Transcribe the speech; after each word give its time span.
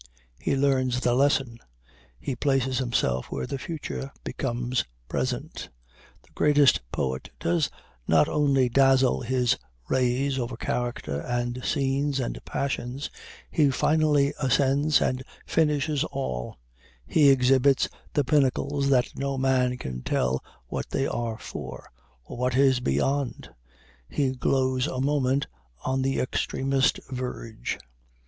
He 0.39 0.55
learns 0.55 0.99
the 1.01 1.13
lesson 1.13 1.59
he 2.19 2.35
places 2.35 2.79
himself 2.79 3.27
where 3.29 3.45
the 3.45 3.59
future 3.59 4.11
becomes 4.23 4.83
present. 5.07 5.69
The 6.23 6.31
greatest 6.33 6.81
poet 6.91 7.29
does 7.39 7.69
not 8.07 8.27
only 8.27 8.67
dazzle 8.67 9.21
his 9.21 9.57
rays 9.89 10.39
over 10.39 10.57
character 10.57 11.19
and 11.21 11.63
scenes 11.63 12.19
and 12.19 12.43
passions 12.45 13.11
he 13.51 13.69
finally 13.69 14.33
ascends, 14.39 15.01
and 15.01 15.21
finishes 15.45 16.03
all 16.05 16.57
he 17.05 17.29
exhibits 17.29 17.87
the 18.13 18.23
pinnacles 18.23 18.89
that 18.89 19.15
no 19.15 19.37
man 19.37 19.77
can 19.77 20.01
tell 20.01 20.43
what 20.65 20.89
they 20.89 21.05
are 21.05 21.37
for, 21.37 21.91
or 22.23 22.37
what 22.37 22.55
is 22.57 22.79
beyond 22.79 23.51
he 24.09 24.31
glows 24.31 24.87
a 24.87 24.99
moment 24.99 25.45
on 25.85 26.01
the 26.01 26.19
extremest 26.19 26.99
verge. 27.11 27.77